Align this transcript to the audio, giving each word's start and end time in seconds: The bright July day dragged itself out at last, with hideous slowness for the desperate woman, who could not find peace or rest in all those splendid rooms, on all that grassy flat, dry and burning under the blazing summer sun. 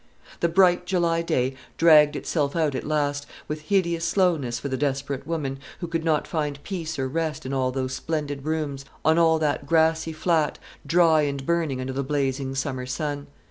The 0.39 0.49
bright 0.49 0.87
July 0.87 1.21
day 1.21 1.53
dragged 1.77 2.15
itself 2.15 2.55
out 2.55 2.73
at 2.73 2.87
last, 2.87 3.27
with 3.47 3.61
hideous 3.69 4.03
slowness 4.03 4.57
for 4.57 4.67
the 4.67 4.75
desperate 4.75 5.27
woman, 5.27 5.59
who 5.79 5.85
could 5.85 6.03
not 6.03 6.25
find 6.27 6.63
peace 6.63 6.97
or 6.97 7.07
rest 7.07 7.45
in 7.45 7.53
all 7.53 7.71
those 7.71 7.93
splendid 7.93 8.43
rooms, 8.43 8.83
on 9.05 9.19
all 9.19 9.37
that 9.37 9.67
grassy 9.67 10.11
flat, 10.11 10.57
dry 10.87 11.21
and 11.21 11.45
burning 11.45 11.79
under 11.79 11.93
the 11.93 12.01
blazing 12.03 12.55
summer 12.55 12.87
sun. 12.87 13.27